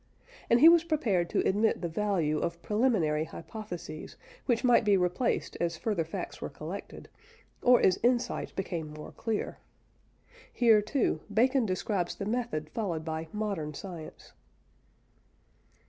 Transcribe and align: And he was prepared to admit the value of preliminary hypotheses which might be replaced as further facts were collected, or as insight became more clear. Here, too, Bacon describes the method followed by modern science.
And 0.49 0.59
he 0.61 0.67
was 0.67 0.83
prepared 0.83 1.29
to 1.29 1.47
admit 1.47 1.81
the 1.83 1.87
value 1.87 2.39
of 2.39 2.59
preliminary 2.63 3.25
hypotheses 3.25 4.17
which 4.47 4.63
might 4.63 4.83
be 4.83 4.97
replaced 4.97 5.55
as 5.61 5.77
further 5.77 6.03
facts 6.03 6.41
were 6.41 6.49
collected, 6.49 7.07
or 7.61 7.79
as 7.79 7.99
insight 8.01 8.55
became 8.55 8.91
more 8.93 9.11
clear. 9.11 9.59
Here, 10.51 10.81
too, 10.81 11.21
Bacon 11.31 11.67
describes 11.67 12.15
the 12.15 12.25
method 12.25 12.71
followed 12.71 13.05
by 13.05 13.27
modern 13.31 13.75
science. 13.75 14.33